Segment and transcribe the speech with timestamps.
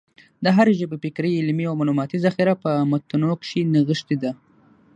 [0.43, 4.31] د هري ژبي فکري، علمي او معلوماتي ذخیره په متونو کښي نغښتې ده.